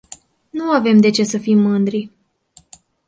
[0.49, 2.11] Nu avem de ce să fim mândri.